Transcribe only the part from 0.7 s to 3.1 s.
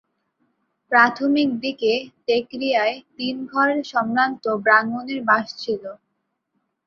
প্রাথমিক দিকে তেঘরীয়ায়